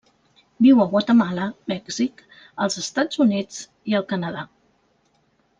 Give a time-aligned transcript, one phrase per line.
[0.65, 1.43] Viu a Guatemala,
[1.73, 2.25] Mèxic,
[2.67, 3.63] els Estats Units
[3.93, 4.49] i el Canadà.